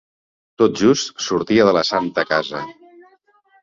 [0.61, 2.67] Tot just sortia de la Santa Casa…